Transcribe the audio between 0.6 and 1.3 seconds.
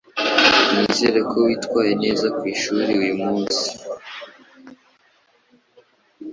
Nizere